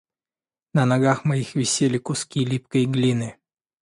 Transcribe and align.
На 0.73 0.85
ногах 0.87 1.25
моих 1.25 1.49
висели 1.53 1.99
куски 1.99 2.39
липкой 2.51 2.85
глины 2.93 3.29